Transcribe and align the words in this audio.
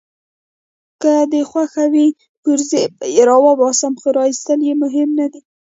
که 1.01 1.11
دي 1.31 1.41
خوښه 1.49 1.85
وي 1.93 2.07
پرزې 2.43 2.83
به 2.97 3.05
يې 3.15 3.23
راوباسم، 3.29 3.93
خو 4.01 4.07
راایستل 4.17 4.59
يې 4.67 4.73
مهم 4.83 5.09
نه 5.19 5.27
دي. 5.31 5.41